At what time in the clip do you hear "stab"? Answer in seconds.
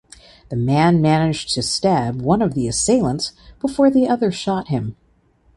1.61-2.23